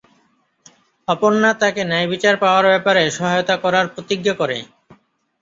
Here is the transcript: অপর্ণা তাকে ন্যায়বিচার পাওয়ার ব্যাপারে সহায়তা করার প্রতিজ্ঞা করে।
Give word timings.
অপর্ণা 1.07 1.51
তাকে 1.61 1.81
ন্যায়বিচার 1.83 2.35
পাওয়ার 2.43 2.65
ব্যাপারে 2.65 3.03
সহায়তা 3.17 3.55
করার 3.63 3.85
প্রতিজ্ঞা 3.93 4.33
করে। 4.41 4.57